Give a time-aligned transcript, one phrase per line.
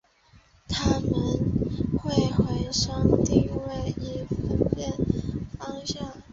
[0.67, 1.11] 它们
[1.99, 4.93] 会用回声定位以分辨
[5.59, 6.11] 方向。